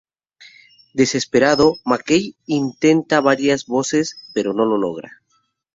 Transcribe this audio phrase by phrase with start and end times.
[0.95, 5.21] Desesperado, McKay intenta varias voces, pero no lo logra.